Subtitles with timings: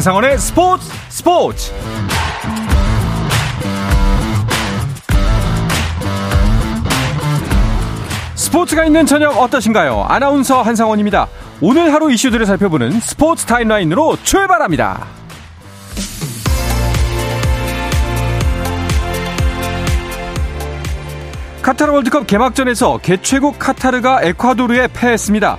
[0.00, 1.72] 한상원의 스포츠 스포츠
[8.34, 10.06] 스포츠가 있는 저녁 어떠신가요?
[10.08, 11.28] 아나운서 한상원입니다.
[11.60, 15.06] 오늘 하루 이슈들을 살펴보는 스포츠 타임라인으로 출발합니다.
[21.60, 25.58] 카타르 월드컵 개막전에서 개최국 카타르가 에콰도르에 패했습니다.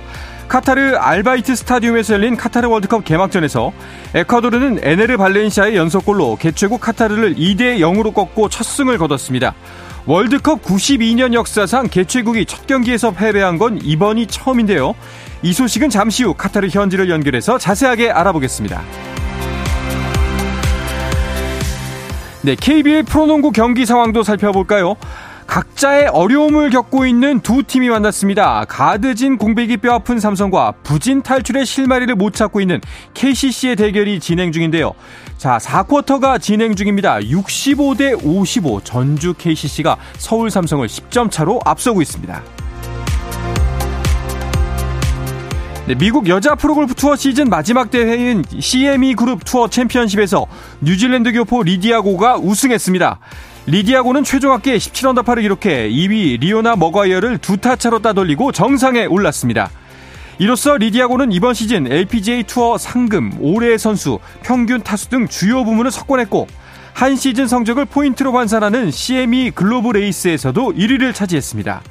[0.52, 3.72] 카타르 알바이트 스타디움에서 열린 카타르 월드컵 개막전에서
[4.14, 9.54] 에콰도르는 에네르 발렌시아의 연속골로 개최국 카타르를 2대 0으로 꺾고 첫 승을 거뒀습니다.
[10.04, 14.94] 월드컵 92년 역사상 개최국이 첫 경기에서 패배한 건 이번이 처음인데요.
[15.40, 18.82] 이 소식은 잠시 후 카타르 현지를 연결해서 자세하게 알아보겠습니다.
[22.42, 24.96] 네, KBL 프로농구 경기 상황도 살펴볼까요?
[25.46, 28.64] 각자의 어려움을 겪고 있는 두 팀이 만났습니다.
[28.68, 32.80] 가드진 공백이 뼈아픈 삼성과 부진 탈출의 실마리를 못 찾고 있는
[33.14, 34.92] KCC의 대결이 진행 중인데요.
[35.36, 37.18] 자, 4쿼터가 진행 중입니다.
[37.18, 42.42] 65대 55 전주 KCC가 서울 삼성을 10점 차로 앞서고 있습니다.
[45.84, 50.46] 네, 미국 여자 프로골프 투어 시즌 마지막 대회인 CME 그룹 투어 챔피언십에서
[50.80, 53.18] 뉴질랜드 교포 리디아고가 우승했습니다.
[53.66, 59.70] 리디아고는 최종 합계 17언더파를 기록해 2위 리오나 머과이어를 두 타 차로 따돌리고 정상에 올랐습니다.
[60.38, 66.48] 이로써 리디아고는 이번 시즌 LPGA 투어 상금, 올해의 선수, 평균 타수 등 주요 부문을 석권했고
[66.92, 71.82] 한 시즌 성적을 포인트로 환산하는 CME 글로브 레이스에서도 1위를 차지했습니다.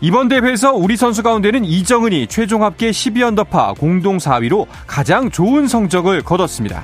[0.00, 6.82] 이번 대회에서 우리 선수 가운데는 이정은이 최종 합계 12언더파 공동 4위로 가장 좋은 성적을 거뒀습니다.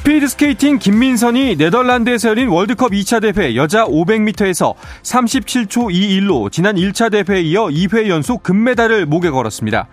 [0.00, 7.42] 스피드 스케이팅 김민선이 네덜란드에서 열린 월드컵 2차 대회 여자 500m에서 37초 21로 지난 1차 대회에
[7.42, 9.88] 이어 2회 연속 금메달을 목에 걸었습니다.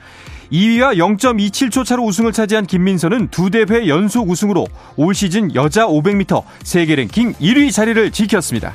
[0.49, 4.65] 2위와 0.27초 차로 우승을 차지한 김민선은 두 대회 연속 우승으로
[4.95, 8.73] 올 시즌 여자 500m 세계 랭킹 1위 자리를 지켰습니다.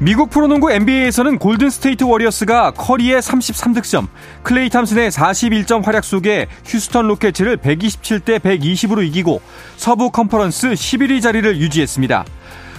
[0.00, 4.06] 미국 프로농구 NBA에서는 골든 스테이트 워리어스가 커리의 33득점,
[4.44, 9.42] 클레이 탐슨의 41점 활약 속에 휴스턴 로켓츠를 127대 120으로 이기고
[9.76, 12.24] 서부 컨퍼런스 11위 자리를 유지했습니다.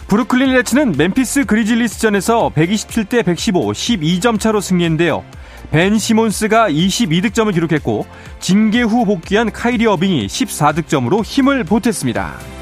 [0.07, 5.25] 브루클린 레츠는 멤피스 그리즐리스전에서 127대 115, 12점 차로 승리했는데요.
[5.71, 8.07] 벤 시몬스가 22득점을 기록했고
[8.39, 12.58] 징계 후 복귀한 카이리 어빙이 14득점으로 힘을 보탰습니다.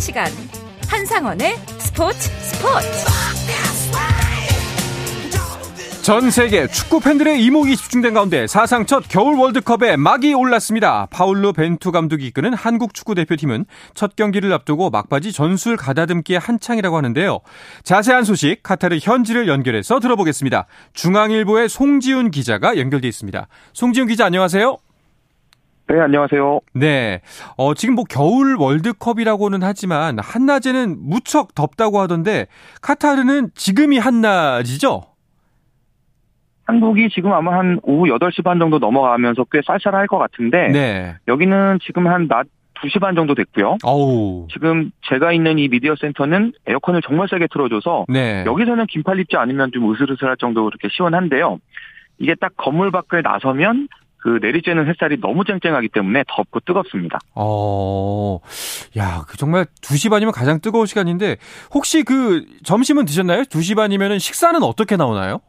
[0.00, 0.26] 시간
[0.88, 2.88] 한상원의 스포츠 스포츠
[6.02, 11.06] 전 세계 축구 팬들의 이목이 집중된 가운데 사상 첫 겨울 월드컵에 막이 올랐습니다.
[11.10, 17.40] 파울루 벤투 감독이 이끄는 한국 축구 대표팀은 첫 경기를 앞두고 막바지 전술 가다듬기에 한창이라고 하는데요.
[17.84, 20.66] 자세한 소식 카타르 현지를 연결해서 들어보겠습니다.
[20.94, 23.46] 중앙일보의 송지훈 기자가 연결돼 있습니다.
[23.74, 24.78] 송지훈 기자 안녕하세요.
[25.90, 26.60] 네, 안녕하세요.
[26.74, 27.20] 네.
[27.56, 32.46] 어, 지금 뭐 겨울 월드컵이라고는 하지만 한낮에는 무척 덥다고 하던데
[32.80, 35.02] 카타르는 지금이 한낮이죠?
[36.64, 41.16] 한국이 지금 아마 한 오후 8시 반 정도 넘어가면서 꽤 쌀쌀할 것 같은데 네.
[41.26, 42.46] 여기는 지금 한 낮
[42.82, 43.76] 2시 반 정도 됐고요.
[43.84, 44.46] 어우.
[44.52, 48.44] 지금 제가 있는 이 미디어 센터는 에어컨을 정말 세게 틀어줘서 네.
[48.46, 51.58] 여기서는 긴팔 입지 않으면 좀 으슬으슬할 정도로 이렇게 시원한데요.
[52.20, 53.88] 이게 딱 건물 밖을 나서면
[54.22, 57.18] 그 내리쬐는 햇살이 너무 쨍쨍하기 때문에 덥고 뜨겁습니다.
[57.34, 58.38] 어,
[58.98, 61.36] 야, 그 정말 2시 반이면 가장 뜨거운 시간인데,
[61.72, 63.42] 혹시 그 점심은 드셨나요?
[63.42, 65.40] 2시 반이면 식사는 어떻게 나오나요?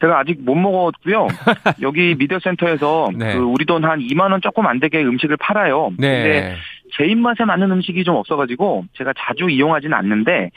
[0.00, 1.28] 제가 아직 못 먹었고요.
[1.82, 3.34] 여기 미디어 센터에서 네.
[3.36, 5.90] 그 우리 돈 한 2만 원 조금 안 되게 음식을 팔아요.
[5.90, 6.56] 근데 네.
[6.96, 10.50] 제 입맛에 맞는 음식이 좀 없어가지고 제가 자주 이용하지는 않는데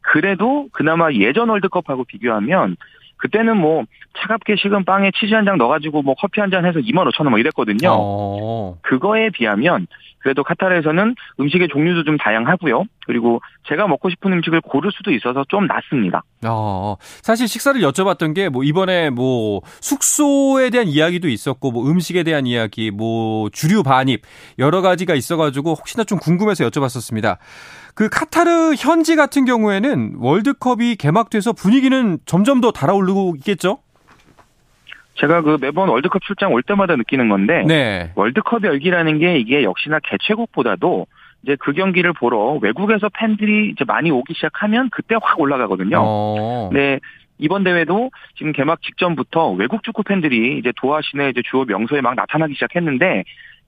[0.00, 2.76] 그래도 그나마 예전 월드컵하고 비교하면
[3.18, 3.84] 그때는 뭐
[4.20, 7.30] 차갑게 식은 빵에 치즈 한 장 넣어가지고 뭐 커피 한 잔 해서 2만 5천 원
[7.30, 7.90] 뭐 이랬거든요.
[7.92, 9.86] 어, 그거에 비하면
[10.18, 12.84] 그래도 카타르에서는 음식의 종류도 좀 다양하고요.
[13.06, 16.24] 그리고 제가 먹고 싶은 음식을 고를 수도 있어서 좀 낫습니다.
[16.44, 22.44] 어, 사실 식사를 여쭤봤던 게, 뭐, 이번에 뭐, 숙소에 대한 이야기도 있었고, 뭐, 음식에 대한
[22.46, 24.22] 이야기, 뭐, 주류 반입,
[24.58, 27.36] 여러 가지가 있어가지고, 혹시나 좀 궁금해서 여쭤봤었습니다.
[27.96, 33.78] 그 카타르 현지 같은 경우에는 월드컵이 개막돼서 분위기는 점점 더 달아오르고 있겠죠?
[35.14, 38.12] 제가 그 매번 월드컵 출장 올 때마다 느끼는 건데 네.
[38.14, 41.06] 월드컵 열기라는 게 이게 역시나 개최국보다도
[41.42, 45.96] 이제 그 경기를 보러 외국에서 팬들이 이제 많이 오기 시작하면 그때 확 올라가거든요.
[45.98, 46.70] 어.
[46.74, 47.00] 네,
[47.38, 52.14] 이번 대회도 지금 개막 직전부터 외국 축구 팬들이 이제 도하 시내 이제 주요 명소에 막
[52.14, 53.24] 나타나기 시작했는데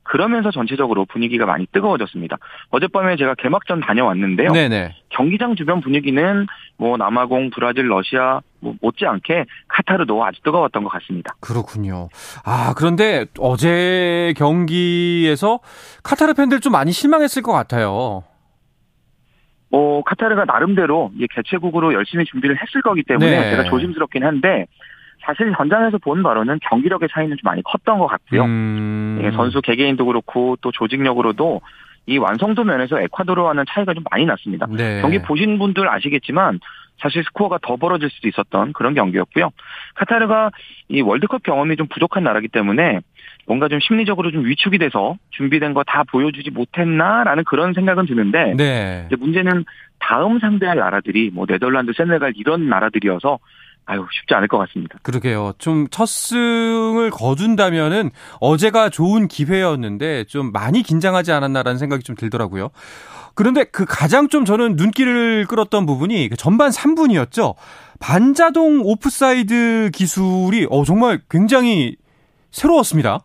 [0.08, 2.38] 그러면서 전체적으로 분위기가 많이 뜨거워졌습니다.
[2.70, 4.52] 어젯밤에 제가 개막전 다녀왔는데요.
[4.52, 4.96] 네네.
[5.10, 6.46] 경기장 주변 분위기는
[6.78, 11.34] 뭐 남아공, 브라질, 러시아 뭐 못지않게 카타르도 아주 뜨거웠던 것 같습니다.
[11.40, 12.08] 그렇군요.
[12.42, 15.60] 아 그런데 어제 경기에서
[16.02, 18.24] 카타르 팬들 좀 많이 실망했을 것 같아요.
[19.70, 23.50] 뭐 카타르가 나름대로 이 개최국으로 열심히 준비를 했을 거기 때문에 네.
[23.50, 24.64] 제가 조심스럽긴 한데
[25.28, 28.44] 사실 현장에서 본 바로는 경기력의 차이는 좀 많이 컸던 것 같고요.
[28.44, 29.20] 음...
[29.22, 31.60] 예, 선수 개개인도 그렇고 또 조직력으로도
[32.06, 34.66] 이 완성도 면에서 에콰도르와는 차이가 좀 많이 났습니다.
[34.70, 35.02] 네.
[35.02, 36.60] 경기 보신 분들 아시겠지만
[37.02, 39.50] 사실 스코어가 더 벌어질 수도 있었던 그런 경기였고요.
[39.96, 40.50] 카타르가
[40.88, 43.00] 이 월드컵 경험이 좀 부족한 나라기 때문에
[43.46, 49.06] 뭔가 좀 심리적으로 좀 위축이 돼서 준비된 거 다 보여주지 못했나라는 그런 생각은 드는데 네.
[49.18, 49.66] 문제는
[49.98, 53.38] 다음 상대할 나라들이 뭐 네덜란드, 세네갈 이런 나라들이어서
[53.90, 54.98] 아유 쉽지 않을 것 같습니다.
[55.02, 55.54] 그러게요.
[55.58, 62.68] 좀 첫 승을 거둔다면은 어제가 좋은 기회였는데 좀 많이 긴장하지 않았나라는 생각이 좀 들더라고요.
[63.34, 67.54] 그런데 그 가장 좀 저는 눈길을 끌었던 부분이 그 전반 3분이었죠.
[68.00, 71.96] 반자동 오프사이드 기술이 어 정말 굉장히
[72.50, 73.20] 새로웠습니다.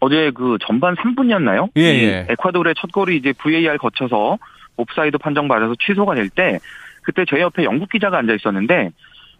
[0.00, 1.70] 어제 그 전반 3분이었나요?
[1.76, 2.26] 예, 예.
[2.30, 4.38] 에콰도르의 첫 골이 이제 VAR 거쳐서
[4.76, 6.58] 옵사이드 판정 받아서 취소가 될 때
[7.02, 8.90] 그때 제 옆에 영국 기자가 앉아 있었는데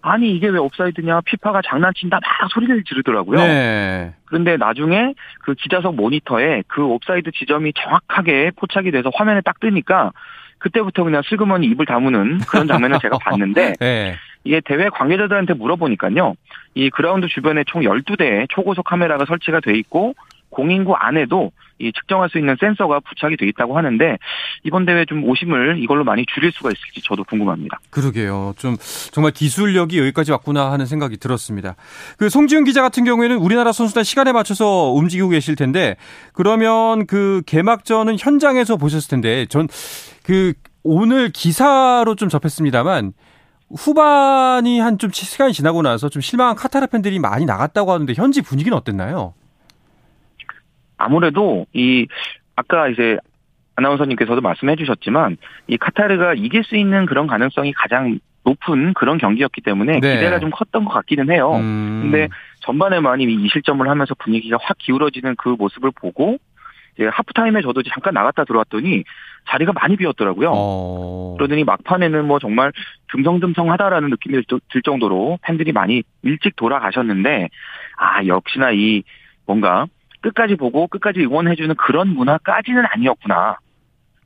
[0.02, 3.38] 아니 이게 왜 옵사이드냐 피파가 장난친다 막 소리를 지르더라고요.
[3.38, 4.14] 네.
[4.26, 10.12] 그런데 나중에 그 기자석 모니터에 그 옵사이드 지점이 정확하게 포착이 돼서 화면에 딱 뜨니까
[10.58, 14.16] 그때부터 그냥 슬그머니 입을 다무는 그런 장면을 제가 봤는데 네.
[14.44, 16.34] 이게 대회 관계자들한테 물어보니까요.
[16.74, 20.14] 이 그라운드 주변에 총 12대의 초고속 카메라가 설치가 돼 있고
[20.56, 24.16] 공인구 안에도 이 측정할 수 있는 센서가 부착이 돼 있다고 하는데
[24.64, 27.78] 이번 대회 좀 오심을 이걸로 많이 줄일 수가 있을지 저도 궁금합니다.
[27.90, 28.54] 그러게요.
[28.56, 28.76] 좀
[29.12, 31.76] 정말 기술력이 여기까지 왔구나 하는 생각이 들었습니다.
[32.16, 35.96] 그 송지훈 기자 같은 경우에는 우리나라 선수단 시간에 맞춰서 움직이고 계실 텐데
[36.32, 39.68] 그러면 그 개막전은 현장에서 보셨을 텐데 전
[40.24, 43.12] 그 오늘 기사로 좀 접했습니다만
[43.76, 48.76] 후반이 한 좀 시간이 지나고 나서 좀 실망한 카타르 팬들이 많이 나갔다고 하는데 현지 분위기는
[48.76, 49.34] 어땠나요?
[50.96, 52.06] 아무래도 이
[52.56, 53.18] 아까 이제
[53.76, 60.00] 아나운서님께서도 말씀해 주셨지만 이 카타르가 이길 수 있는 그런 가능성이 가장 높은 그런 경기였기 때문에
[60.00, 60.14] 네.
[60.14, 61.52] 기대가 좀 컸던 것 같기는 해요.
[61.56, 62.00] 음.
[62.04, 62.28] 근데
[62.60, 66.38] 전반에만 이미 이 실점을 하면서 분위기가 확 기울어지는 그 모습을 보고
[66.94, 69.04] 이제 하프타임에 저도 잠깐 나갔다 들어왔더니
[69.48, 70.50] 자리가 많이 비었더라고요.
[70.54, 71.34] 어.
[71.36, 72.72] 그러더니 막판에는 뭐 정말
[73.12, 77.48] 듬성듬성하다라는 느낌이 들- 들 정도로 팬들이 많이 일찍 돌아가셨는데
[77.98, 79.02] 아 역시나 이
[79.44, 79.86] 뭔가
[80.26, 83.58] 끝까지 보고 끝까지 응원해주는 그런 문화까지는 아니었구나.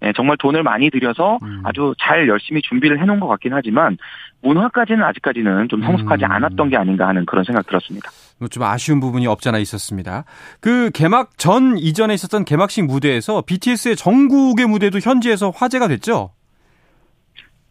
[0.03, 1.61] 예, 정말 돈을 많이 들여서 음.
[1.63, 3.99] 아주 잘 열심히 준비를 해놓은 것 같긴 하지만
[4.41, 6.33] 문화까지는 아직까지는 좀 성숙하지 음.
[6.33, 8.11] 않았던 게 아닌가 하는 그런 생각 들었습니다.
[8.39, 10.25] 뭐좀 아쉬운 부분이 없잖아 있었습니다.
[10.61, 16.31] 그 개막 전 이전에 있었던 개막식 무대에서 BTS의 전국의 무대도 현지에서 화제가 됐죠.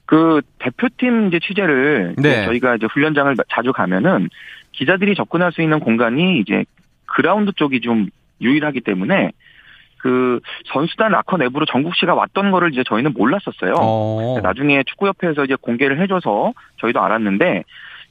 [0.05, 2.45] 그 대표팀 이제 취재를 네.
[2.45, 4.29] 저희가 이제 훈련장을 자주 가면은
[4.73, 6.63] 기자들이 접근할 수 있는 공간이 이제
[7.07, 8.09] 그라운드 쪽이 좀
[8.41, 9.31] 유일하기 때문에
[9.97, 10.39] 그
[10.71, 13.75] 선수단 라커 내부로 정국 씨가 왔던 거를 이제 저희는 몰랐었어요.
[13.77, 14.39] 어.
[14.41, 17.63] 나중에 축구협회에서 이제 공개를 해줘서 저희도 알았는데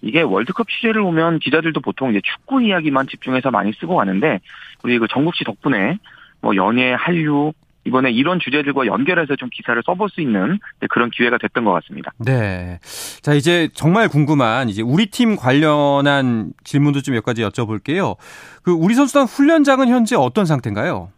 [0.03, 4.41] 이게 월드컵 취재를 오면 기자들도 보통 이제 축구 이야기만 집중해서 많이 쓰고 가는데
[4.85, 5.99] 우리 그 정국 씨 덕분에
[6.41, 7.53] 뭐 연예, 한류
[7.89, 10.59] 이번에 이런 주제들과 연결해서 좀 기사를 써볼 수 있는
[10.91, 12.13] 그런 기회가 됐던 것 같습니다.
[12.19, 12.79] 네.
[13.23, 18.17] 자, 이제 정말 궁금한 이제 우리 팀 관련한 질문도 좀 몇 가지 여쭤볼게요.
[18.63, 21.11] 그 우리 선수단 훈련장은 현재 어떤 상태인가요?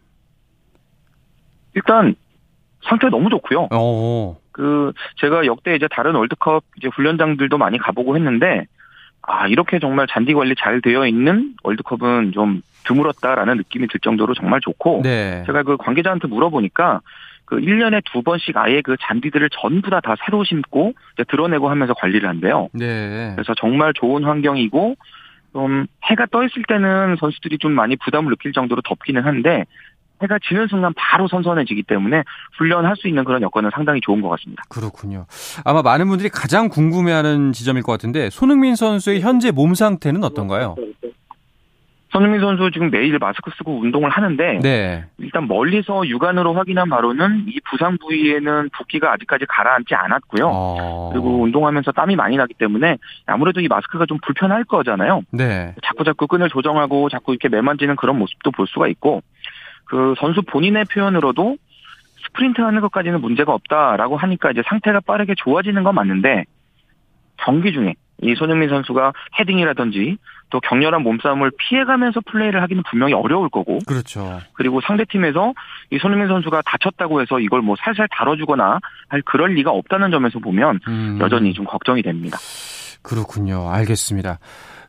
[1.75, 2.15] 일단
[2.83, 3.67] 상태 너무 좋고요.
[3.71, 4.37] 어.
[4.51, 8.65] 그 제가 역대 이제 다른 월드컵 이제 훈련장들도 많이 가보고 했는데
[9.23, 14.59] 아 이렇게 정말 잔디 관리 잘 되어 있는 월드컵은 좀 드물었다라는 느낌이 들 정도로 정말
[14.61, 15.43] 좋고 네.
[15.45, 17.01] 제가 그 관계자한테 물어보니까
[17.45, 21.93] 그 1년에 두 번씩 아예 그 잔디들을 전부 다 다 새로 심고 이제 드러내고 하면서
[21.93, 22.69] 관리를 한대요.
[22.73, 23.33] 네.
[23.35, 24.95] 그래서 정말 좋은 환경이고
[25.53, 29.65] 좀 해가 떠 있을 때는 선수들이 좀 많이 부담을 느낄 정도로 덥기는 한데
[30.21, 32.23] 해가 지는 순간 바로 선선해지기 때문에
[32.57, 34.63] 훈련할 수 있는 그런 여건은 상당히 좋은 것 같습니다.
[34.69, 35.25] 그렇군요.
[35.65, 40.75] 아마 많은 분들이 가장 궁금해하는 지점일 것 같은데 손흥민 선수의 현재 몸 상태는 어떤가요?
[42.11, 45.05] 손흥민 선수 지금 매일 마스크 쓰고 운동을 하는데 네.
[45.17, 50.45] 일단 멀리서 육안으로 확인한 바로는 이 부상 부위에는 붓기가 아직까지 가라앉지 않았고요.
[50.45, 51.09] 어.
[51.13, 55.21] 그리고 운동하면서 땀이 많이 나기 때문에 아무래도 이 마스크가 좀 불편할 거잖아요.
[55.31, 55.73] 네.
[55.85, 59.21] 자꾸 자꾸 끈을 조정하고 자꾸 이렇게 매만지는 그런 모습도 볼 수가 있고
[59.91, 61.57] 그 선수 본인의 표현으로도
[62.23, 66.45] 스프린트 하는 것까지는 문제가 없다라고 하니까 이제 상태가 빠르게 좋아지는 건 맞는데
[67.35, 70.15] 경기 중에 이 손흥민 선수가 헤딩이라든지
[70.49, 73.79] 또 격렬한 몸싸움을 피해가면서 플레이를 하기는 분명히 어려울 거고.
[73.85, 74.39] 그렇죠.
[74.53, 75.53] 그리고 상대팀에서
[75.89, 78.79] 이 손흥민 선수가 다쳤다고 해서 이걸 뭐 살살 다뤄주거나
[79.09, 81.17] 할 그럴 리가 없다는 점에서 보면 음.
[81.19, 82.37] 여전히 좀 걱정이 됩니다.
[83.01, 83.69] 그렇군요.
[83.69, 84.39] 알겠습니다.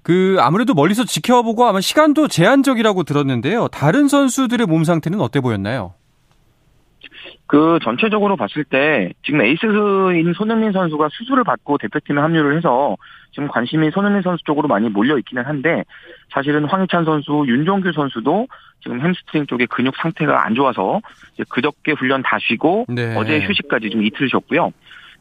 [0.03, 3.69] 그 아무래도 멀리서 지켜보고 아마 시간도 제한적이라고 들었는데요.
[3.69, 5.95] 다른 선수들의 몸 상태는 어때 보였나요?
[7.47, 12.97] 그 전체적으로 봤을 때 지금 에이스인 손흥민 선수가 수술을 받고 대표팀에 합류를 해서
[13.33, 15.85] 지금 관심이 손흥민 선수 쪽으로 많이 몰려 있기는 한데
[16.31, 18.47] 사실은 황희찬 선수, 윤종규 선수도
[18.81, 21.01] 지금 햄스트링 쪽에 근육 상태가 안 좋아서
[21.51, 23.15] 그저께 훈련 다 쉬고 네.
[23.17, 24.73] 어제 휴식까지 좀 이틀 쉬었고요.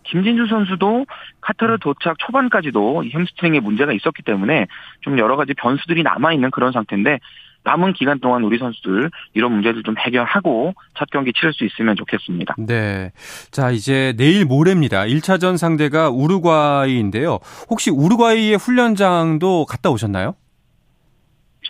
[0.04, 1.06] 김진주 선수도
[1.42, 4.68] 카타르 도착 초반까지도 햄스트링에 문제가 있었기 때문에
[5.02, 7.20] 좀 여러 가지 변수들이 남아 있는 그런 상태인데
[7.64, 12.56] 남은 기간 동안 우리 선수들 이런 문제들 좀 해결하고 첫 경기 치를 수 있으면 좋겠습니다.
[12.58, 13.12] 네.
[13.52, 15.04] 자, 이제 내일 모레입니다.
[15.04, 17.38] 1차전 상대가 우루과이인데요.
[17.70, 20.34] 혹시 우루과이의 훈련장도 갔다 오셨나요?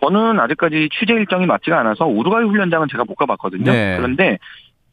[0.01, 3.71] 저는 아직까지 취재 일정이 맞지가 않아서 우루과이 훈련장은 제가 못 가봤거든요.
[3.71, 3.97] 네.
[3.97, 4.39] 그런데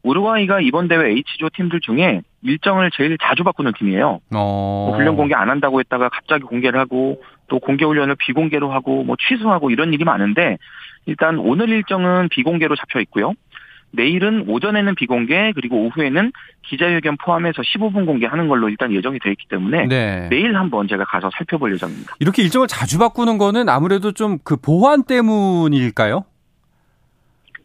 [0.03, 4.19] 우루과이가 이번 대회 H조 팀들 중에 일정을 제일 자주 바꾸는 팀이에요.
[4.33, 4.85] 어.
[4.87, 9.15] 뭐 훈련 공개 안 한다고 했다가 갑자기 공개를 하고 또 공개 훈련을 비공개로 하고 뭐
[9.27, 10.57] 취소하고 이런 일이 많은데
[11.05, 13.33] 일단 오늘 일정은 비공개로 잡혀 있고요.
[13.91, 16.31] 내일은 오전에는 비공개 그리고 오후에는
[16.67, 20.27] 기자회견 포함해서 15분 공개하는 걸로 일단 예정이 돼 있기 때문에 네.
[20.29, 22.13] 내일 한번 제가 가서 살펴볼 예정입니다.
[22.19, 26.23] 이렇게 일정을 자주 바꾸는 거는 아무래도 좀 그 보완 때문일까요?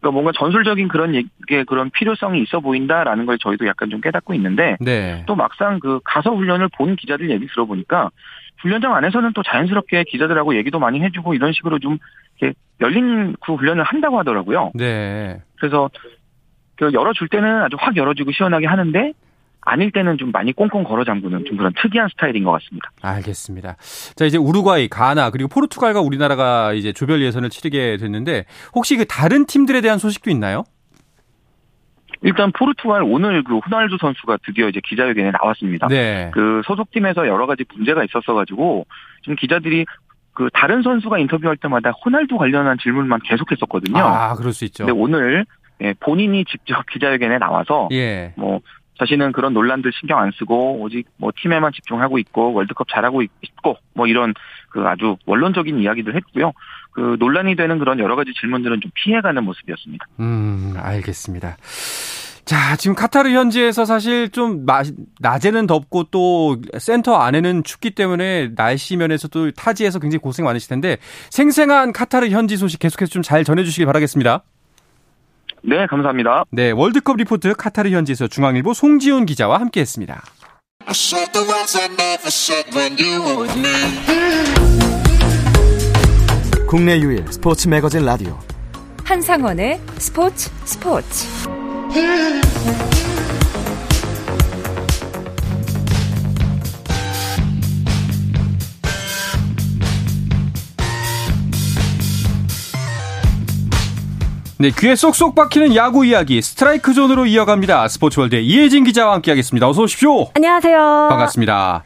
[0.04, 4.76] 그러니까 뭔가 전술적인 그런 얘기에 그런 필요성이 있어 보인다라는 걸 저희도 약간 좀 깨닫고 있는데
[4.80, 5.24] 네.
[5.26, 8.10] 또 막상 그 가서 훈련을 본 기자들 얘기 들어보니까
[8.58, 11.96] 훈련장 안에서는 또 자연스럽게 기자들하고 얘기도 많이 해주고 이런 식으로 좀
[12.38, 14.72] 이렇게 열린 그 훈련을 한다고 하더라고요.
[14.74, 15.40] 네.
[15.58, 15.88] 그래서
[16.76, 19.12] 그 열어줄 때는 아주 확 열어주고 시원하게 하는데
[19.64, 22.90] 아닐 때는 좀 많이 꽁꽁 걸어 잠그는 좀 그런 특이한 스타일인 것 같습니다.
[23.02, 23.76] 알겠습니다.
[24.14, 28.44] 자, 이제 우루과이, 가나, 그리고 포르투갈과 우리나라가 이제 조별 예선을 치르게 됐는데
[28.74, 30.64] 혹시 그 다른 팀들에 대한 소식도 있나요?
[32.22, 35.88] 일단 포르투갈 오늘 그 호날두 선수가 드디어 이제 기자회견에 나왔습니다.
[35.88, 36.30] 네.
[36.32, 38.86] 그 소속팀에서 여러 가지 문제가 있었어 가지고
[39.22, 39.84] 지금 기자들이
[40.32, 43.98] 그 다른 선수가 인터뷰할 때마다 호날두 관련한 질문만 계속했었거든요.
[43.98, 44.86] 아, 그럴 수 있죠.
[44.86, 45.44] 근데 오늘
[45.80, 48.32] 예, 본인이 직접 기자회견에 나와서 예.
[48.36, 48.60] 뭐
[48.98, 54.06] 자신은 그런 논란들 신경 안 쓰고 오직 뭐 팀에만 집중하고 있고 월드컵 잘하고 있고 뭐
[54.06, 54.34] 이런
[54.70, 56.52] 그 아주 원론적인 이야기들 했고요.
[56.92, 60.06] 그 논란이 되는 그런 여러 가지 질문들은 좀 피해가는 모습이었습니다.
[60.20, 61.56] 음, 알겠습니다.
[62.44, 64.66] 자, 지금 카타르 현지에서 사실 좀
[65.20, 70.98] 낮에는 덥고 또 센터 안에는 춥기 때문에 날씨 면에서도 타지에서 굉장히 고생 많으실 텐데
[71.30, 74.42] 생생한 카타르 현지 소식 계속해서 좀 잘 전해주시기 바라겠습니다.
[75.66, 76.44] 네, 감사합니다.
[76.50, 80.22] 네, 월드컵 리포트 카타르 현지에서 중앙일보 송지훈 기자와 함께했습니다.
[86.68, 88.38] 국내 유일 스포츠 매거진 라디오
[89.04, 91.26] 한상원의 스포츠 스포츠
[104.64, 107.86] 네, 귀에 쏙쏙 박히는 야구 이야기 스트라이크 존으로 이어갑니다.
[107.86, 109.68] 스포츠월드의 이혜진 기자와 함께하겠습니다.
[109.68, 110.30] 어서 오십시오.
[110.32, 111.08] 안녕하세요.
[111.10, 111.84] 반갑습니다.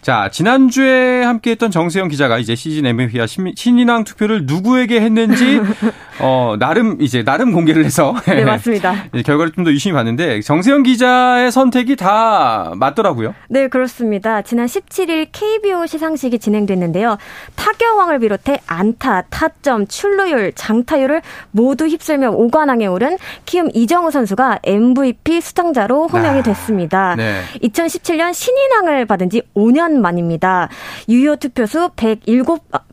[0.00, 5.60] 자, 지난주에 함께 했던 정세영 기자가 이제 시즌 MVP와 신인왕 투표를 누구에게 했는지,
[6.20, 8.14] 어, 나름, 이제, 나름 공개를 해서.
[8.26, 8.94] 네, 맞습니다.
[9.24, 13.34] 결과를 좀 더 유심히 봤는데, 정세영 기자의 선택이 다 맞더라고요.
[13.48, 14.42] 네, 그렇습니다.
[14.42, 17.18] 지난 17일 KBO 시상식이 진행됐는데요.
[17.56, 26.08] 타격왕을 비롯해 안타, 타점, 출루율, 장타율을 모두 휩쓸며 5관왕에 오른 키움 이정우 선수가 MVP 수상자로
[26.08, 27.14] 호명이 아, 됐습니다.
[27.16, 27.40] 네.
[27.62, 30.68] 2017년 신인왕을 받은 지 5년 만입니다.
[31.08, 32.42] 유효 투표수 107,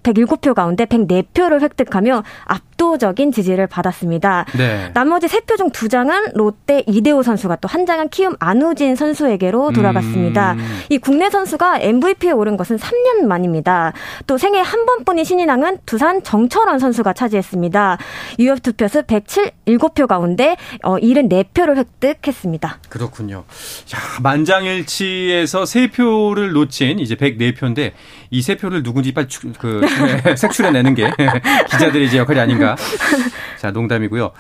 [0.03, 4.45] 107표 가운데 104표를 획득하며 압도적 인 지지를 받았습니다.
[4.57, 4.91] 네.
[4.93, 10.53] 나머지 3표 중 2장은 롯데 이대호 선수가 또 한 장은 키움 안우진 선수에게로 돌아갔습니다.
[10.53, 10.79] 음.
[10.89, 13.93] 이 국내 선수가 MVP에 오른 것은 3년 만입니다.
[14.27, 17.97] 또 생애 한 번뿐인 신인왕은 두산 정철원 선수가 차지했습니다.
[18.37, 22.77] 유효 투표수 107, 7표 가운데 어, 74표를 획득했습니다.
[22.89, 23.43] 그렇군요.
[23.85, 27.91] 자, 만장일치에서 3표를 놓친 이제 104표인데
[28.29, 29.27] 이 3표를 누군지 빨리
[29.59, 29.81] 그
[30.37, 31.11] 색출해내는 게
[31.71, 32.75] 기자들의 이제 역할이 아닌가.
[33.59, 34.31] 자, 농담이고요.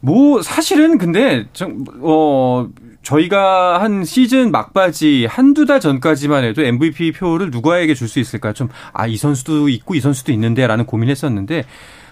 [0.00, 1.46] 뭐 사실은 근데
[2.00, 2.68] 어
[3.02, 8.68] 저희가 한 시즌 막바지 한두 달 전까지만 해도 MVP 표를 누구에게 줄 수 있을까 좀
[8.92, 11.64] 아 이 선수도 있고 이 선수도 있는데 라는 고민했었는데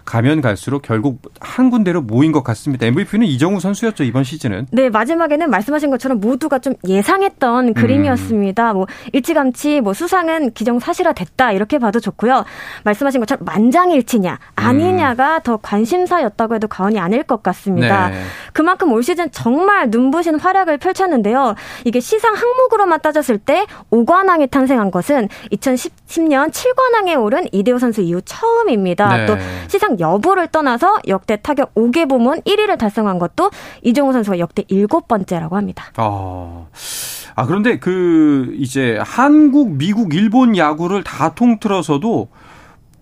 [0.06, 2.86] 가면 갈수록 결국 한 군데로 모인 것 같습니다.
[2.86, 4.68] MVP는 이정우 선수였죠 이번 시즌은.
[4.70, 8.72] 네 마지막에는 말씀하신 것처럼 모두가 좀 예상했던 그림이었습니다.
[8.72, 8.76] 음.
[8.76, 12.44] 뭐 일찌감치 뭐 수상은 기정사실화 됐다 이렇게 봐도 좋고요.
[12.84, 15.40] 말씀하신 것처럼 만장일치냐 아니냐가 음.
[15.42, 18.08] 더 관심사였다고 해도 과언이 아닐 것 같습니다.
[18.08, 18.22] 네.
[18.52, 21.54] 그만큼 올 시즌 정말 눈부신 활약을 펼쳤는데요.
[21.84, 29.16] 이게 시상 항목으로만 따졌을 때 5관왕이 탄생한 것은 2010년 7관왕에 오른 이대호 선수 이후 처음입니다.
[29.16, 29.26] 네.
[29.26, 29.36] 또
[29.66, 33.50] 시상 여부를 떠나서 역대 타격 5개 부문 1위를 달성한 것도
[33.82, 35.84] 이종우 선수가 역대 7번째라고 합니다.
[35.96, 36.66] 아.
[37.38, 42.28] 아, 그런데 그, 이제 한국, 미국, 일본 야구를 다 통틀어서도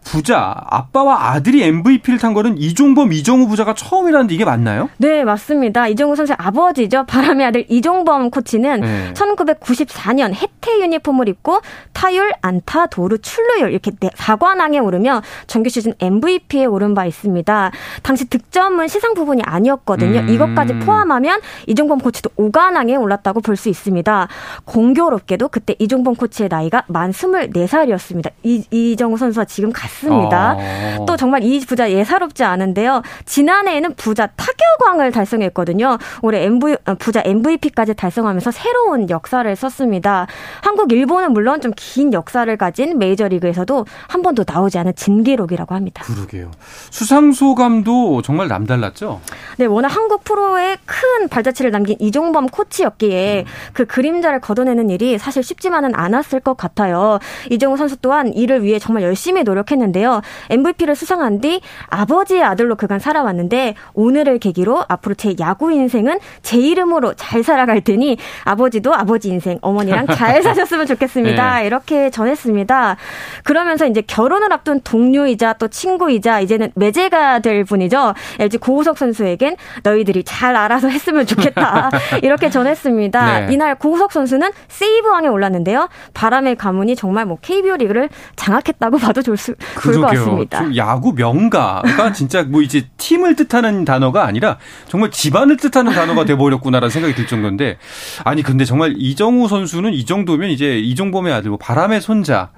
[0.05, 4.89] 부자, 아빠와 아들이 MVP를 탄 거는 이종범, 이정우 부자가 처음이라는데 이게 맞나요?
[4.99, 5.89] 네, 맞습니다.
[5.89, 7.05] 이정우 선수의 아버지죠.
[7.07, 9.13] 바람의 아들 이종범 코치는 네.
[9.15, 11.61] 1994년 혜태 유니폼을 입고
[11.93, 17.71] 타율, 안타, 도루, 출루율 이렇게 4관왕에 네, 오르며 정규 시즌 MVP에 오른 바 있습니다.
[18.03, 20.21] 당시 득점은 시상 부분이 아니었거든요.
[20.21, 20.29] 음.
[20.29, 24.27] 이것까지 포함하면 이종범 코치도 5관왕에 올랐다고 볼 수 있습니다.
[24.65, 28.33] 공교롭게도 그때 이종범 코치의 나이가 만 24살이었습니다.
[28.43, 30.57] 이, 이정우 선수와 지금 같 같습니다.
[30.59, 31.05] 어.
[31.07, 33.03] 또 정말 이 부자 예사롭지 않은데요.
[33.25, 35.99] 지난해에는 부자 타격왕을 달성했거든요.
[36.23, 40.27] 올해 MV, 어, 부자 MVP까지 달성하면서 새로운 역사를 썼습니다.
[40.63, 46.03] 한국, 일본은 물론 좀 긴 역사를 가진 메이저리그에서도 한 번도 나오지 않은 진기록이라고 합니다.
[46.05, 46.51] 그러게요.
[46.91, 49.21] 수상 소감도 정말 남달랐죠?
[49.59, 53.51] 네, 워낙 한국 프로에 큰 발자취를 남긴 이종범 코치였기에 음.
[53.73, 57.19] 그 그림자를 걷어내는 일이 사실 쉽지만은 않았을 것 같아요.
[57.51, 60.23] 이종우 선수 또한 이를 위해 정말 열심히 노력했는데 했는데요.
[60.51, 67.15] MVP를 수상한 뒤 아버지의 아들로 그간 살아왔는데 오늘을 계기로 앞으로 제 야구 인생은 제 이름으로
[67.15, 71.61] 잘 살아갈 테니 아버지도 아버지 인생, 어머니랑 잘 사셨으면 좋겠습니다.
[71.61, 71.67] 네.
[71.67, 72.97] 이렇게 전했습니다.
[73.45, 78.15] 그러면서 이제 결혼을 앞둔 동료이자 또 친구이자 이제는 매제가 될 분이죠.
[78.39, 81.91] LG 고우석 선수에겐 너희들이 잘 알아서 했으면 좋겠다.
[82.23, 83.41] 이렇게 전했습니다.
[83.47, 83.53] 네.
[83.53, 85.89] 이날 고우석 선수는 세이브왕에 올랐는데요.
[86.15, 90.77] 바람의 가문이 정말 뭐 KBO 리그를 장악했다고 봐도 좋을 수, 같습니다.
[90.77, 94.59] 야구 명가가 진짜 뭐 이제 팀을 뜻하는 단어가 아니라
[94.89, 97.79] 정말 집안을 뜻하는 단어가 돼버렸구나라는 생각이 들 정도인데
[98.25, 102.51] 아니 근데 정말 이정우 선수는 이 정도면 이제 이종범의 아들 뭐 바람의 손자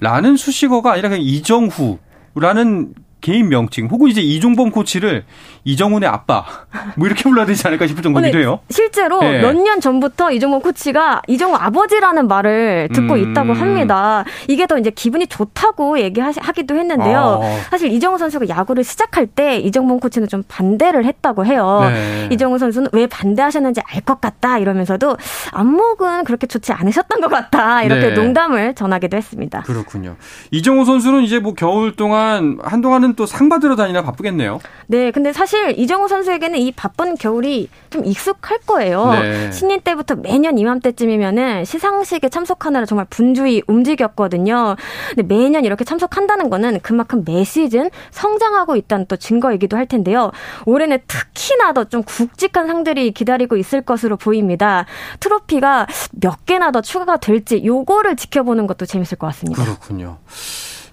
[0.00, 2.94] 라는 수식어가 아니라 그냥 이정후라는
[3.28, 5.24] 개인 명칭 혹은 이제 이종범 코치를
[5.64, 6.46] 이정훈의 아빠
[6.96, 8.60] 뭐 이렇게 불러야 되지 않을까 싶을 정도이기도 해요.
[8.70, 9.42] 실제로 네.
[9.42, 13.18] 몇년 전부터 이종범 코치가 이정훈 아버지라는 말을 듣고 음.
[13.18, 14.24] 있다고 합니다.
[14.48, 17.40] 이게 더 이제 기분이 좋다고 얘기하기도 했는데요.
[17.42, 17.60] 아.
[17.68, 21.80] 사실 이정훈 선수가 야구를 시작할 때 이정범 코치는 좀 반대를 했다고 해요.
[21.82, 22.28] 네.
[22.32, 25.18] 이정훈 선수는 왜 반대하셨는지 알 것 같다 이러면서도
[25.52, 28.14] 안목은 그렇게 좋지 않으셨던 것 같다 이렇게 네.
[28.14, 29.60] 농담을 전하기도 했습니다.
[29.62, 30.16] 그렇군요.
[30.50, 34.60] 이정훈 선수는 이제 뭐 겨울 동안 한동안은 또 상 받으러 다니나 바쁘겠네요.
[34.86, 39.10] 네, 근데 사실 이정우 선수에게는 이 바쁜 겨울이 좀 익숙할 거예요.
[39.10, 39.50] 네.
[39.50, 44.76] 신인 때부터 매년 이맘때쯤이면은 시상식에 참석하느라 정말 분주히 움직였거든요.
[45.08, 50.30] 근데 매년 이렇게 참석한다는 거는 그만큼 매 시즌 성장하고 있다는 또 증거이기도 할 텐데요.
[50.64, 54.84] 올해는 특히나 더 좀 굵직한 상들이 기다리고 있을 것으로 보입니다.
[55.20, 55.86] 트로피가
[56.20, 59.64] 몇 개나 더 추가가 될지 요거를 지켜보는 것도 재밌을 것 같습니다.
[59.64, 60.18] 그렇군요.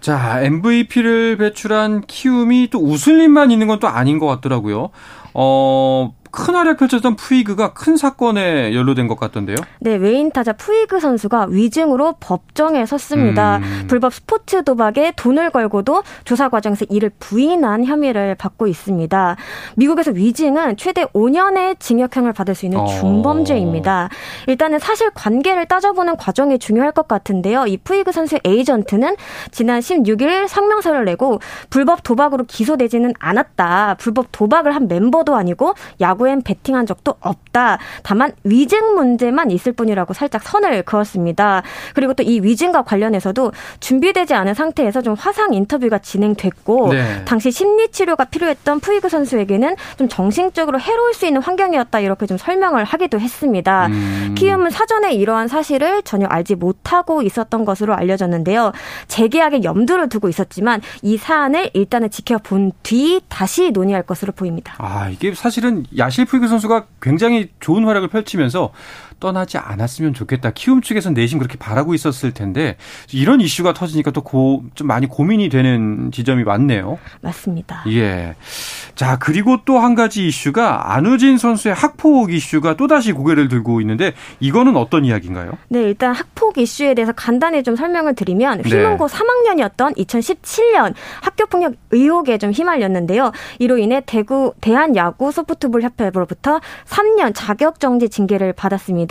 [0.06, 4.89] 자, MVP를 배출한 키움이 또 웃을 일만 있는 건 또 아닌 것 같더라고요.
[5.34, 9.56] 어, 큰 활약 펼쳤던 푸이그가 큰 사건에 연루된 것 같던데요.
[9.80, 13.58] 네, 외인 타자 푸이그 선수가 위증으로 법정에 섰습니다.
[13.58, 13.86] 음.
[13.88, 19.38] 불법 스포츠 도박에 돈을 걸고도 조사 과정에서 이를 부인한 혐의를 받고 있습니다.
[19.78, 22.86] 미국에서 위증은 최대 5년의 징역형을 받을 수 있는 어.
[22.86, 24.10] 중범죄입니다.
[24.48, 27.65] 일단은 사실 관계를 따져보는 과정이 중요할 것 같은데요.
[27.67, 29.15] 이 푸이그 선수의 에이전트는
[29.52, 33.95] 지난 16일 성명서를 내고 불법 도박으로 기소되지는 않았다.
[34.00, 37.77] 불법 도박을 한 멤버도 아니고 야구 야구엔 베팅한 적도 없다.
[38.03, 41.61] 다만 위증 문제만 있을 뿐이라고 살짝 선을 그었습니다.
[41.93, 47.23] 그리고 또 이 위증과 관련해서도 준비되지 않은 상태에서 좀 화상 인터뷰가 진행됐고 네.
[47.25, 52.83] 당시 심리 치료가 필요했던 푸이그 선수에게는 좀 정신적으로 해로울 수 있는 환경이었다 이렇게 좀 설명을
[52.83, 53.85] 하기도 했습니다.
[53.88, 54.33] 음.
[54.35, 58.71] 키움은 사전에 이러한 사실을 전혀 알지 못하고 있었던 것으로 알려졌는데요.
[59.07, 64.73] 재계약에 염두를 두고 있었지만 이 사안을 일단은 지켜본 뒤 다시 논의할 것으로 보입니다.
[64.79, 68.71] 아 이게 사실은 야심 실프리그 선수가 굉장히 좋은 활약을 펼치면서
[69.19, 70.51] 떠나지 않았으면 좋겠다.
[70.51, 72.78] 키움 측에서 내심 그렇게 바라고 있었을 텐데
[73.13, 74.23] 이런 이슈가 터지니까 또
[74.75, 76.97] 좀 많이 고민이 되는 지점이 많네요.
[77.21, 77.84] 맞습니다.
[77.88, 78.36] 예.
[78.95, 84.75] 자, 그리고 또 한 가지 이슈가 안우진 선수의 학폭 이슈가 또다시 고개를 들고 있는데 이거는
[84.78, 85.51] 어떤 이야기인가요?
[85.67, 89.17] 네, 일단 학폭 이슈에 대해서 간단히 좀 설명을 드리면 휘문고 네.
[89.17, 93.32] 3학년이었던 2017년 학교폭력 의혹에 좀 휘말렸는데요.
[93.60, 99.05] 이로 인해 대구 대한야구 소프트볼 협회로부터 3년 자격정지 징계를 받았습니다.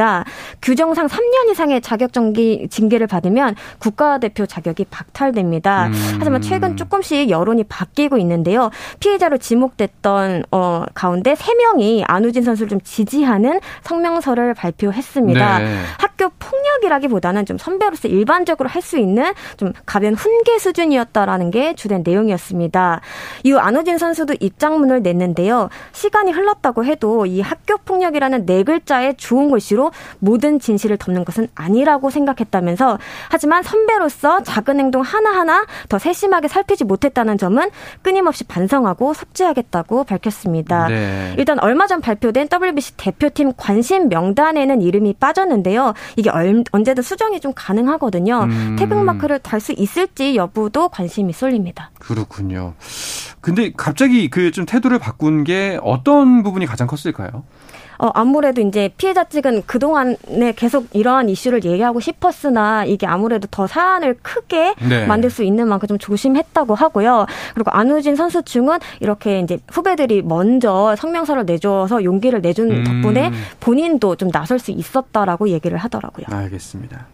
[0.63, 5.87] 규정상 3년 이상의 자격정지 징계를 받으면 국가대표 자격이 박탈됩니다.
[5.87, 5.93] 음.
[6.19, 8.71] 하지만 최근 조금씩 여론이 바뀌고 있는데요.
[9.01, 15.59] 피해자로 지목됐던 어, 가운데 3명이 안우진 선수를 좀 지지하는 성명서를 발표했습니다.
[15.59, 15.79] 네.
[15.99, 22.03] 학교 폭 력이라기보다는 좀 선배로서 일반적으로 할 수 있는 좀 가벼운 훈계 수준이었다라는 게 주된
[22.05, 23.01] 내용이었습니다.
[23.45, 25.71] 이후 안우진 선수도 입장문을 냈는데요.
[25.93, 32.11] 시간이 흘렀다고 해도 이 학교 폭력이라는 네 글자의 좋은 글씨로 모든 진실을 덮는 것은 아니라고
[32.11, 32.99] 생각했다면서
[33.31, 37.71] 하지만 선배로서 작은 행동 하나하나 더 세심하게 살피지 못했다는 점은
[38.03, 40.89] 끊임없이 반성하고 속죄하겠다고 밝혔습니다.
[40.89, 41.35] 네.
[41.39, 45.95] 일단 얼마 전 발표된 WBC 대표팀 관심 명단에는 이름이 빠졌는데요.
[46.17, 46.29] 이게
[46.73, 48.41] 언제든 수정이 좀 가능하거든요.
[48.45, 48.77] 음.
[48.79, 51.91] 태극 마크를 달 수 있을지 여부도 관심이 쏠립니다.
[51.99, 52.75] 그렇군요.
[53.41, 57.45] 근데 갑자기 그 좀 태도를 바꾼 게 어떤 부분이 가장 컸을까요?
[58.05, 64.17] 어, 아무래도 이제 피해자 측은 그동안에 계속 이러한 이슈를 얘기하고 싶었으나 이게 아무래도 더 사안을
[64.21, 65.07] 크게 네.
[65.07, 67.25] 만들 수 있는 만큼 좀 조심했다고 하고요.
[67.55, 72.85] 그리고 안우진 선수 측은 이렇게 이제 후배들이 먼저 성명서를 내줘서 용기를 내준 음.
[72.85, 76.27] 덕분에 본인도 좀 나설 수 있었다라고 얘기를 하더라고요.
[76.29, 77.07] 알겠습니다.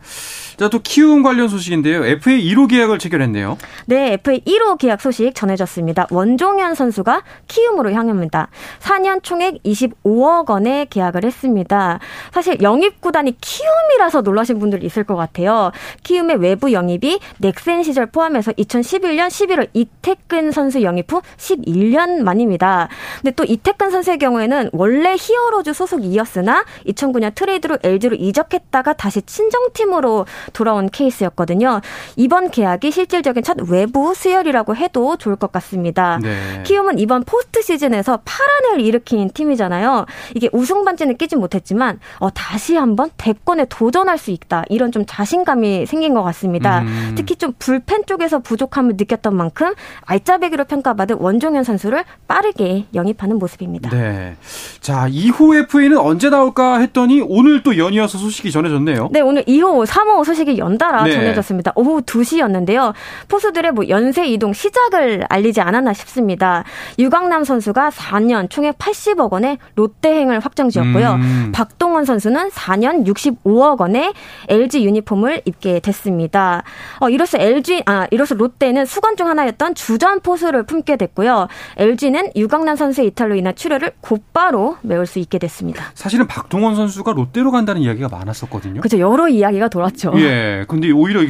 [0.61, 2.05] 자, 또 키움 관련 소식인데요.
[2.05, 3.57] FA 1호 계약을 체결했네요.
[3.87, 6.07] 네, FA 1호 계약 소식 전해졌습니다.
[6.11, 8.51] 원종현 선수가 키움으로 향합니다.
[8.81, 11.99] 4년 총액 25억 원에 계약을 했습니다.
[12.31, 15.73] 사실 영입 구단이 키움이라서 놀라신 분들 있을 것 같아요.
[16.03, 22.91] 키움의 외부 영입이 넥센 시절 포함해서 2011년 11월 이택근 선수 영입 후 11년 만입니다.
[23.23, 30.89] 근데 또 이택근 선수의 경우에는 원래 히어로즈 소속이었으나 2009년 트레이드로 LG로 이적했다가 다시 친정팀으로 돌아온
[30.89, 31.81] 케이스였거든요.
[32.17, 36.19] 이번 계약이 실질적인 첫 외부 수혈이라고 해도 좋을 것 같습니다.
[36.23, 36.63] 네.
[36.65, 40.07] 키움은 이번 포스트 시즌에서 파란을 일으킨 팀이잖아요.
[40.35, 44.65] 이게 우승 반지는 끼지 못했지만 어, 다시 한번 대권에 도전할 수 있다.
[44.69, 46.81] 이런 좀 자신감이 생긴 것 같습니다.
[46.81, 47.15] 음.
[47.17, 49.75] 특히 좀 불펜 쪽에서 부족함을 느꼈던 만큼
[50.07, 53.91] 알짜배기로 평가받은 원종현 선수를 빠르게 영입하는 모습입니다.
[53.91, 54.37] 네.
[54.81, 59.11] 자, 2호 FA는 언제 나올까 했더니 오늘 또 연이어서 소식이 전해졌네요.
[59.13, 61.13] 네, 오늘 2호, 3호 소식 소식이 연달아 네.
[61.13, 61.73] 전해졌습니다.
[61.75, 62.95] 오후 2시였는데요.
[63.29, 66.65] 포수들의 뭐 연쇄 이동 시작을 알리지 않았나 싶습니다.
[66.99, 71.13] 유강남 선수가 4년 총액 80억 원의 롯데행을 확정 지었고요.
[71.15, 71.53] 음.
[71.55, 74.13] 박동원 선수는 4년 65억 원의
[74.49, 76.63] LG 유니폼을 입게 됐습니다.
[77.01, 81.49] 어, 이로써 LG 아 이로써 롯데는 수건 중 하나였던 주전 포수를 품게 됐고요.
[81.77, 85.85] LG는 유강남 선수의 이탈로 인한 출혈을 곧바로 메울 수 있게 됐습니다.
[85.95, 88.81] 사실은 박동원 선수가 롯데로 간다는 이야기가 많았었거든요.
[88.81, 88.99] 그렇죠.
[88.99, 90.13] 여러 이야기가 돌았죠.
[90.21, 90.29] 예.
[90.29, 90.65] 네.
[90.69, 91.21] 근데 오히려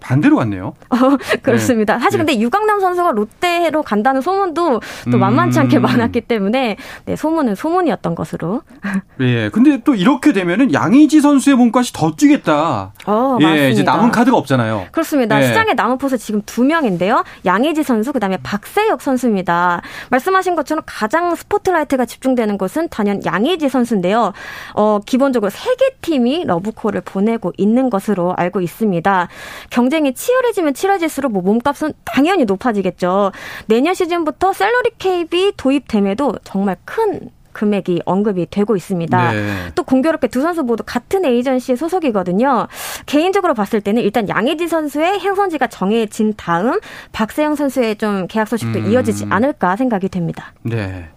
[0.00, 0.74] 반대로 갔네요.
[0.90, 0.96] 어,
[1.42, 1.94] 그렇습니다.
[1.96, 2.00] 네.
[2.02, 5.20] 사실 근데 유강남 선수가 롯데로 간다는 소문도 또 음.
[5.20, 8.62] 만만치 않게 많았기 때문에 네, 소문은 소문이었던 것으로.
[9.20, 9.48] 예.
[9.50, 12.92] 근데 또 이렇게 되면은 양의지 선수의 몸값이 더 뛰겠다.
[13.06, 13.68] 어, 예, 맞습니다.
[13.68, 14.86] 이제 남은 카드가 없잖아요.
[14.92, 15.40] 그렇습니다.
[15.42, 15.46] 예.
[15.46, 17.24] 시장에 남은 포수 지금 두 명인데요.
[17.46, 19.82] 양의지 선수 그다음에 박세혁 선수입니다.
[20.10, 24.32] 말씀하신 것처럼 가장 스포트라이트가 집중되는 것은 단연 양의지 선수인데요.
[24.74, 29.28] 어, 기본적으로 세 개 팀이 러브콜을 보내고 있는 것으로 알고 있습니다.
[29.70, 33.32] 경쟁이 치열해지면 치열해질수록 뭐 몸값은 당연히 높아지겠죠.
[33.66, 39.32] 내년 시즌부터 샐러리 캡이 도입됨에도 정말 큰 금액이 언급이 되고 있습니다.
[39.32, 39.72] 네.
[39.74, 42.68] 또 공교롭게 두 선수 모두 같은 에이전시의 소속이거든요.
[43.06, 46.78] 개인적으로 봤을 때는 일단 양의지 선수의 행선지가 정해진 다음
[47.10, 48.92] 박세영 선수의 좀 계약 소식도 음.
[48.92, 50.52] 이어지지 않을까 생각이 됩니다.
[50.62, 51.08] 네.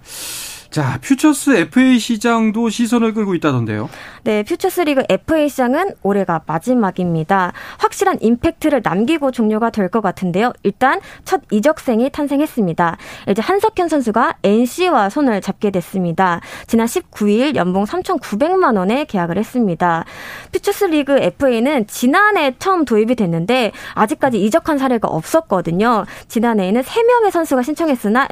[0.71, 3.89] 자, 퓨처스 FA 시장도 시선을 끌고 있다던데요.
[4.23, 7.51] 네, 퓨처스 리그 FA 시장은 올해가 마지막입니다.
[7.77, 10.53] 확실한 임팩트를 남기고 종료가 될 것 같은데요.
[10.63, 12.97] 일단 첫 이적생이 탄생했습니다.
[13.27, 16.39] 이제 한석현 선수가 NC와 손을 잡게 됐습니다.
[16.67, 20.05] 지난 19일 연봉 3,900만 원에 계약을 했습니다.
[20.53, 26.05] 퓨처스 리그 FA는 지난해 처음 도입이 됐는데 아직까지 이적한 사례가 없었거든요.
[26.29, 28.29] 지난해에는 3명의 선수가 신청했으나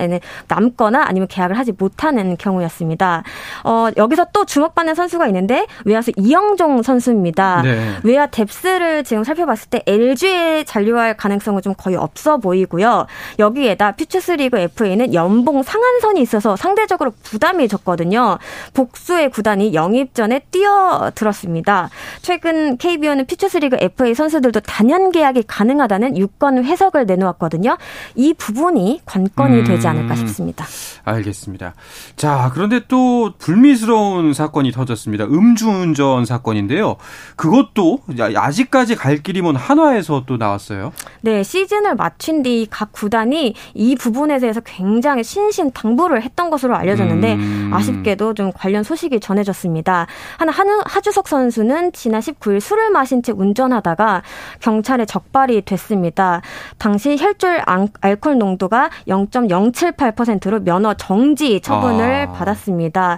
[0.47, 3.23] 남거나 아니면 계약을 하지 못하는 경우였습니다.
[3.63, 7.61] 어, 여기서 또 주목받는 선수가 있는데 외야수 이영종 선수입니다.
[7.63, 7.97] 네.
[8.03, 13.07] 외야 뎁스를 지금 살펴봤을 때 LG에 잔류할 가능성은 좀 거의 없어 보이고요.
[13.39, 18.37] 여기에다 퓨처스리그 FA는 연봉 상한선이 있어서 상대적으로 부담이 적거든요.
[18.73, 21.89] 복수의 구단이 영입 전에 뛰어들었습니다.
[22.21, 27.77] 최근 KBO는 퓨처스리그 FA 선수들도 단연 계약이 가능하다는 유권 해석을 내놓았거든요.
[28.15, 30.65] 이 부분이 관건이 음, 되지 않을까 싶습니다.
[31.03, 31.73] 알겠습니다.
[32.19, 35.23] 자, 그런데 또 불미스러운 사건이 터졌습니다.
[35.23, 36.97] 음주운전 사건인데요.
[37.37, 37.99] 그것도
[38.35, 40.91] 아직까지 갈 길이 먼 한화에서 또 나왔어요.
[41.21, 47.35] 네, 시즌을 마친 뒤 각 구단이 이 부분에 대해서 굉장히 신신 당부를 했던 것으로 알려졌는데
[47.35, 47.71] 음.
[47.73, 50.07] 아쉽게도 좀 관련 소식이 전해졌습니다.
[50.37, 54.23] 하나 한우, 하주석 선수는 지난 19일 술을 마신 채 운전하다가
[54.59, 56.41] 경찰에 적발이 됐습니다.
[56.77, 57.61] 당시 혈중
[58.01, 62.08] 알코올 농도가 0.078%로 면허 정지 처분을 아.
[62.37, 63.17] 받았습니다.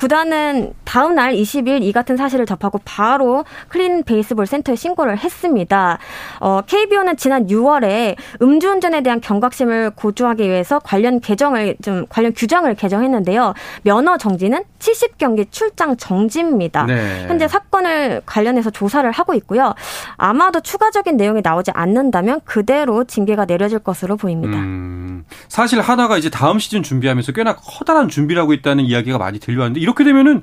[0.00, 5.98] 구단은 다음 날 20일 이 같은 사실을 접하고 바로 클린 베이스볼 센터에 신고를 했습니다.
[6.40, 13.52] 어, KBO는 지난 6월에 음주운전에 대한 경각심을 고조하기 위해서 관련 개정을 좀 관련 규정을 개정했는데요.
[13.82, 16.86] 면허 정지는 70경기 출장 정지입니다.
[16.86, 17.26] 네.
[17.28, 19.74] 현재 사건을 관련해서 조사를 하고 있고요.
[20.16, 24.56] 아마도 추가적인 내용이 나오지 않는다면 그대로 징계가 내려질 것으로 보입니다.
[24.56, 29.89] 음, 사실 하나가 이제 다음 시즌 준비하면서 꽤나 커다란 준비를 하고 있다는 이야기가 많이 들려왔는데
[29.90, 30.42] 이렇게 되면은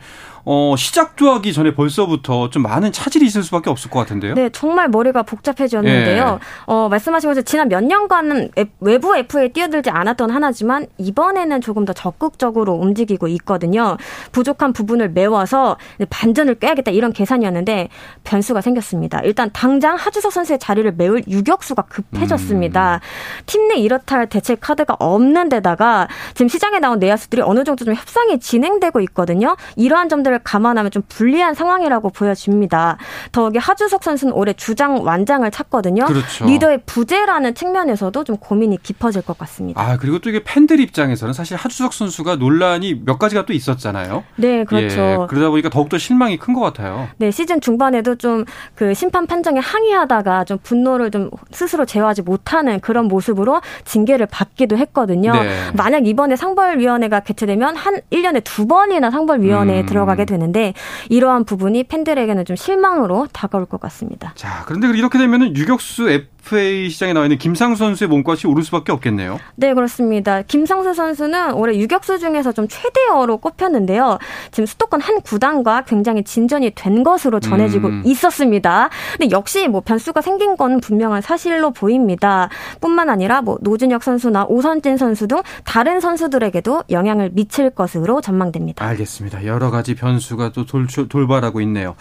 [0.49, 4.33] 어, 시작도 하기 전에 벌써부터 좀 많은 차질이 있을 수밖에 없을 것 같은데요.
[4.35, 6.39] 네, 정말 머리가 복잡해졌는데요.
[6.39, 6.45] 예.
[6.67, 12.75] 어, 말씀하신 것처럼 지난 몇 년간은 외부 FA에 뛰어들지 않았던 하나지만 이번에는 조금 더 적극적으로
[12.75, 13.97] 움직이고 있거든요.
[14.31, 15.75] 부족한 부분을 메워서
[16.09, 17.89] 반전을 꾀야겠다 이런 계산이었는데
[18.23, 19.19] 변수가 생겼습니다.
[19.25, 23.01] 일단 당장 하주석 선수의 자리를 메울 유격수가 급해졌습니다.
[23.03, 23.43] 음.
[23.47, 28.39] 팀내 이렇다 할 대책 카드가 없는 데다가 지금 시장에 나온 내야수들이 어느 정도 좀 협상이
[28.39, 29.57] 진행되고 있거든요.
[29.75, 32.97] 이러한 점들을 점을 감안하면 좀 불리한 상황이라고 보여집니다.
[33.31, 36.05] 더욱이 하주석 선수는 올해 주장 완장을 찾거든요.
[36.05, 36.45] 그렇죠.
[36.45, 39.81] 리더의 부재라는 측면에서도 좀 고민이 깊어질 것 같습니다.
[39.81, 44.23] 아 그리고 또 이게 팬들 입장에서는 사실 하주석 선수가 논란이 몇 가지가 또 있었잖아요.
[44.35, 45.01] 네, 그렇죠.
[45.01, 47.07] 예, 그러다 보니까 더욱더 실망이 큰 것 같아요.
[47.17, 48.45] 네, 시즌 중반에도 좀
[48.75, 55.33] 그 심판 판정에 항의하다가 좀 분노를 좀 스스로 제어하지 못하는 그런 모습으로 징계를 받기도 했거든요.
[55.33, 55.49] 네.
[55.75, 59.85] 만약 이번에 상벌위원회가 개최되면 한 1년에 두 번이나 상벌위원회에 음.
[59.85, 60.75] 들어가게 되는데
[61.09, 64.33] 이러한 부분이 팬들에게는 좀 실망으로 다가올 것 같습니다.
[64.35, 66.11] 자, 그런데 이렇게 되면은 유격수
[66.47, 69.39] FA 시장에 나와 있는 김상수 선수의 몸값이 오를 수밖에 없겠네요.
[69.55, 70.41] 네, 그렇습니다.
[70.41, 74.17] 김상수 선수는 올해 유격수 중에서 좀 최대어로 꼽혔는데요.
[74.51, 78.03] 지금 수도권 한 구단과 굉장히 진전이 된 것으로 전해지고 음.
[78.05, 78.89] 있었습니다.
[79.17, 82.49] 근데 역시 뭐 변수가 생긴 건 분명한 사실로 보입니다.
[82.79, 88.85] 뿐만 아니라 뭐 노준혁 선수나 오선진 선수 등 다른 선수들에게도 영향을 미칠 것으로 전망됩니다.
[88.85, 89.45] 알겠습니다.
[89.45, 91.95] 여러 가지 변수가 또 돌, 돌발하고 있네요.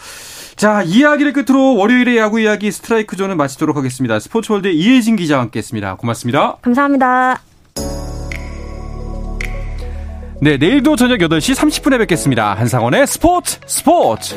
[0.54, 4.18] 자, 이야기를 끝으로 월요일의 야구 이야기 스트라이크 존을 마치도록 하겠습니다.
[4.36, 5.96] 스포츠월드 이혜진 기자와 함께했습니다.
[5.96, 6.56] 고맙습니다.
[6.62, 7.40] 감사합니다.
[10.40, 12.54] 네, 내일도 저녁 8시 30분에 뵙겠습니다.
[12.54, 14.36] 한상원의 스포츠 스포츠.